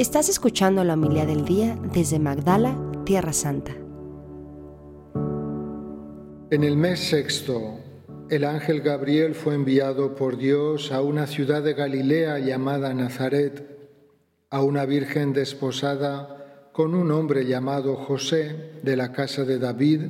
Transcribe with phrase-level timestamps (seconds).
[0.00, 3.72] Estás escuchando la humildad del día desde Magdala, Tierra Santa.
[6.50, 7.80] En el mes sexto,
[8.30, 13.62] el ángel Gabriel fue enviado por Dios a una ciudad de Galilea llamada Nazaret,
[14.48, 20.00] a una virgen desposada con un hombre llamado José de la casa de David.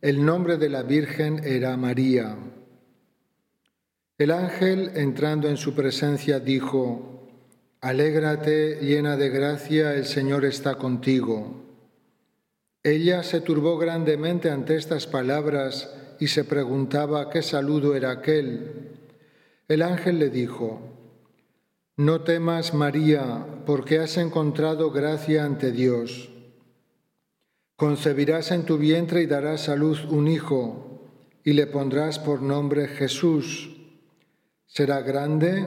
[0.00, 2.38] El nombre de la virgen era María.
[4.16, 7.19] El ángel, entrando en su presencia, dijo,
[7.80, 11.64] Alégrate llena de gracia, el Señor está contigo.
[12.82, 18.98] Ella se turbó grandemente ante estas palabras y se preguntaba qué saludo era aquel.
[19.66, 20.80] El ángel le dijo,
[21.96, 26.30] No temas, María, porque has encontrado gracia ante Dios.
[27.76, 31.08] Concebirás en tu vientre y darás a luz un hijo,
[31.44, 33.76] y le pondrás por nombre Jesús
[34.72, 35.66] Será grande,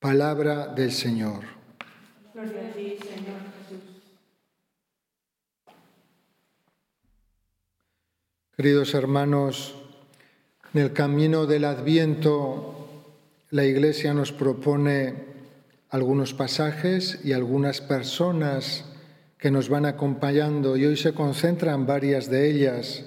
[0.00, 1.44] Palabra del Señor.
[2.34, 3.84] Gloria a ti, Señor Jesús.
[8.56, 9.76] Queridos hermanos,
[10.74, 12.88] en el camino del Adviento,
[13.50, 15.14] la Iglesia nos propone
[15.90, 18.86] algunos pasajes y algunas personas
[19.38, 23.04] que nos van acompañando y hoy se concentran varias de ellas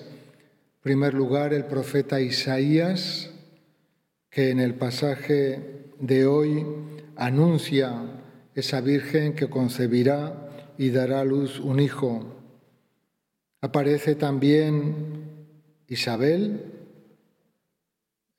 [0.83, 3.29] primer lugar, el profeta Isaías,
[4.29, 6.65] que en el pasaje de hoy
[7.15, 7.93] anuncia
[8.55, 12.25] esa Virgen que concebirá y dará a luz un hijo.
[13.61, 15.47] Aparece también
[15.87, 16.65] Isabel.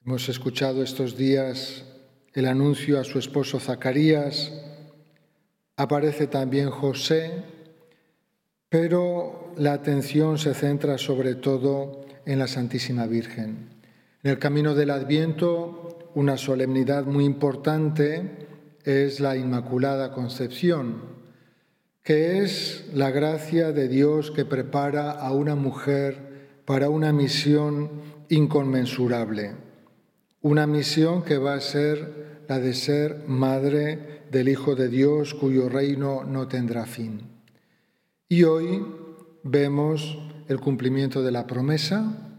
[0.05, 1.87] Hemos escuchado estos días
[2.35, 4.53] el anuncio a su esposo Zacarías.
[5.77, 7.45] Aparece también José,
[8.69, 13.71] pero la atención se centra sobre todo en la Santísima Virgen.
[14.23, 18.47] En el camino del Adviento, una solemnidad muy importante
[18.85, 21.03] es la Inmaculada Concepción,
[22.03, 27.91] que es la gracia de Dios que prepara a una mujer para una misión
[28.29, 29.53] inconmensurable,
[30.41, 35.69] una misión que va a ser la de ser madre del Hijo de Dios cuyo
[35.69, 37.23] reino no tendrá fin.
[38.29, 38.85] Y hoy
[39.43, 42.35] vemos el cumplimiento de la promesa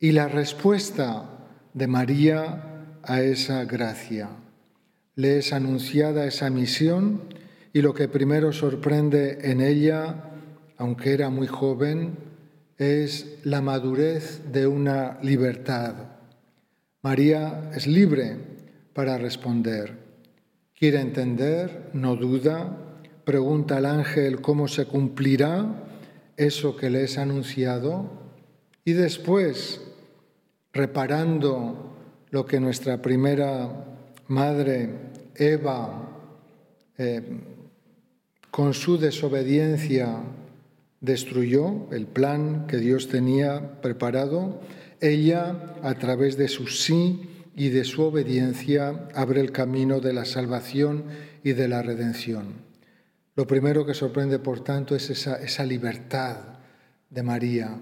[0.00, 1.30] y la respuesta
[1.74, 2.75] de María
[3.06, 4.28] a esa gracia.
[5.14, 7.22] Le es anunciada esa misión
[7.72, 10.30] y lo que primero sorprende en ella,
[10.76, 12.16] aunque era muy joven,
[12.78, 15.94] es la madurez de una libertad.
[17.02, 18.36] María es libre
[18.92, 19.96] para responder.
[20.78, 22.76] Quiere entender, no duda,
[23.24, 25.84] pregunta al ángel cómo se cumplirá
[26.36, 28.10] eso que le es anunciado
[28.84, 29.80] y después,
[30.72, 31.95] reparando
[32.36, 33.96] lo que nuestra primera
[34.28, 34.90] madre,
[35.36, 36.06] Eva,
[36.98, 37.22] eh,
[38.50, 40.18] con su desobediencia
[41.00, 44.60] destruyó, el plan que Dios tenía preparado,
[45.00, 47.22] ella, a través de su sí
[47.56, 51.04] y de su obediencia, abre el camino de la salvación
[51.42, 52.52] y de la redención.
[53.34, 56.36] Lo primero que sorprende, por tanto, es esa, esa libertad
[57.08, 57.78] de María,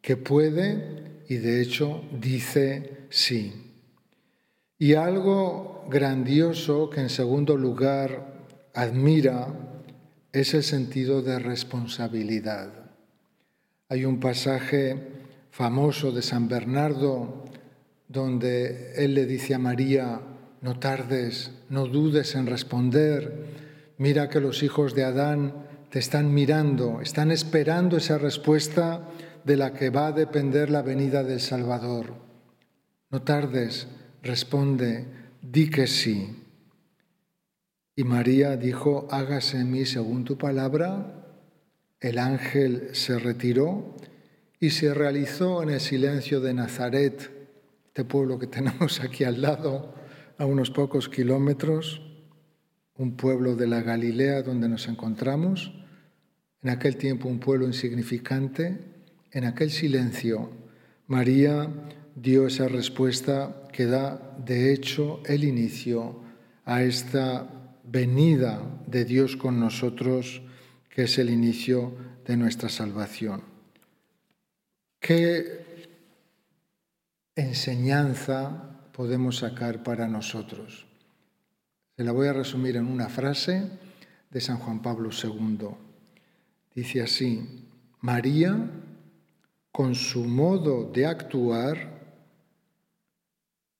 [0.00, 3.71] que puede y de hecho dice sí.
[4.82, 8.34] Y algo grandioso que en segundo lugar
[8.74, 9.46] admira
[10.32, 12.90] es el sentido de responsabilidad.
[13.88, 14.96] Hay un pasaje
[15.52, 17.44] famoso de San Bernardo
[18.08, 20.20] donde él le dice a María,
[20.62, 25.54] no tardes, no dudes en responder, Mira que los hijos de Adán
[25.90, 29.08] te están mirando, están esperando esa respuesta
[29.44, 32.14] de la que va a depender la venida del Salvador.
[33.10, 33.86] No tardes,
[34.22, 35.06] responde,
[35.42, 36.36] di que sí.
[37.94, 41.26] Y María dijo, hágase en mí según tu palabra.
[42.00, 43.96] El ángel se retiró
[44.58, 47.30] y se realizó en el silencio de Nazaret,
[47.86, 49.94] este pueblo que tenemos aquí al lado,
[50.38, 52.00] a unos pocos kilómetros,
[52.96, 55.74] un pueblo de la Galilea donde nos encontramos,
[56.62, 58.78] en aquel tiempo un pueblo insignificante,
[59.32, 60.50] en aquel silencio,
[61.06, 61.68] María
[62.14, 66.20] dio esa respuesta que da, de hecho, el inicio
[66.64, 67.48] a esta
[67.84, 70.42] venida de Dios con nosotros,
[70.88, 71.94] que es el inicio
[72.26, 73.42] de nuestra salvación.
[75.00, 75.88] ¿Qué
[77.34, 80.86] enseñanza podemos sacar para nosotros?
[81.96, 83.68] Se la voy a resumir en una frase
[84.30, 85.68] de San Juan Pablo II.
[86.74, 87.66] Dice así,
[88.00, 88.70] María,
[89.70, 91.91] con su modo de actuar,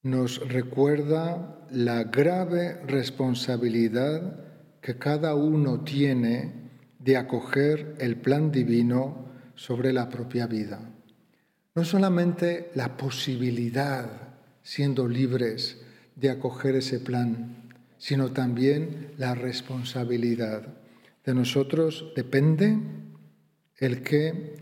[0.02, 4.40] nos recuerda la grave responsabilidad
[4.80, 10.80] que cada uno tiene de acoger el plan divino sobre la propia vida.
[11.74, 15.80] No solamente la posibilidad, siendo libres,
[16.16, 20.66] de acoger ese plan, sino también la responsabilidad.
[21.24, 22.76] De nosotros depende
[23.78, 24.56] el que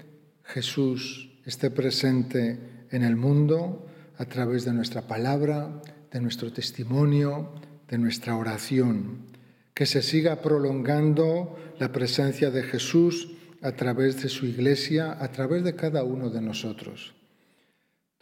[0.44, 3.89] Jesús esté presente en el mundo,
[4.20, 5.81] a través de nuestra palabra,
[6.12, 7.55] de nuestro testimonio,
[7.88, 9.25] de nuestra oración.
[9.72, 13.31] Que se siga prolongando la presencia de Jesús
[13.62, 17.14] a través de su iglesia, a través de cada uno de nosotros.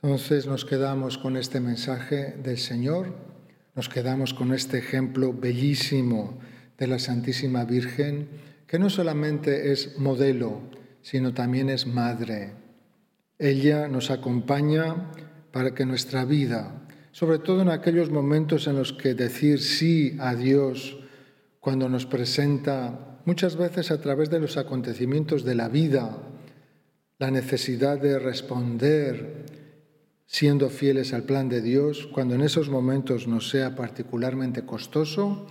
[0.01, 3.17] Entonces nos quedamos con este mensaje del Señor,
[3.75, 6.39] nos quedamos con este ejemplo bellísimo
[6.79, 8.29] de la Santísima Virgen,
[8.69, 10.61] que no solamente es modelo,
[11.03, 12.53] sino también es madre.
[13.41, 15.11] Ella nos acompaña
[15.53, 20.35] para que nuestra vida, sobre todo en aquellos momentos en los que decir sí a
[20.35, 20.99] Dios,
[21.61, 26.17] cuando nos presenta muchas veces a través de los acontecimientos de la vida,
[27.19, 29.47] la necesidad de responder
[30.27, 35.47] siendo fieles al plan de Dios, cuando en esos momentos nos sea particularmente costoso,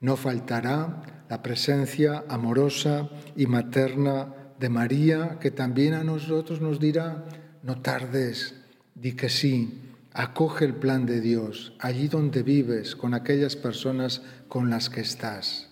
[0.00, 7.26] no faltará la presencia amorosa y materna de María, que también a nosotros nos dirá,
[7.62, 8.63] no tardes,
[8.94, 14.70] Di que sí, acoge el plan de Dios allí donde vives, con aquellas personas con
[14.70, 15.70] las que estás.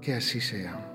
[0.00, 0.94] Que así sea.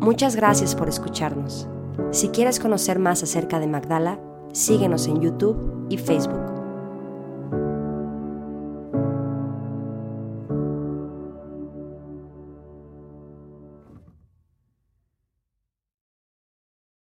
[0.00, 1.66] Muchas gracias por escucharnos.
[2.12, 4.20] Si quieres conocer más acerca de Magdala,
[4.52, 6.45] síguenos en YouTube y Facebook.